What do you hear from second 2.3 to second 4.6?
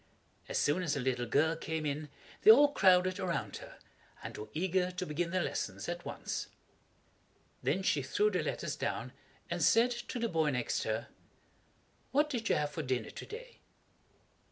they all crowded around her, and were